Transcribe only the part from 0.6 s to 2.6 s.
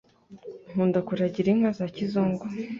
nkunda kuragira inka za kizungu